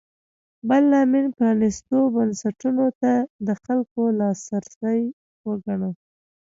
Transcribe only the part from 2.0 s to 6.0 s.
بنسټونو ته د خلکو لاسرسی وګڼو.